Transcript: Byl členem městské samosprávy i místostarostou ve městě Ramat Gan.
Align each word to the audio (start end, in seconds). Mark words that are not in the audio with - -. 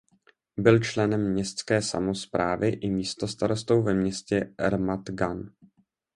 Byl 0.57 0.79
členem 0.79 1.31
městské 1.31 1.81
samosprávy 1.81 2.69
i 2.69 2.89
místostarostou 2.89 3.83
ve 3.83 3.93
městě 3.93 4.53
Ramat 4.59 5.09
Gan. 5.09 5.51